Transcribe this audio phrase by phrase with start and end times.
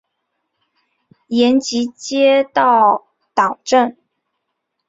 [1.27, 3.05] 延吉街道
[3.35, 3.97] 党建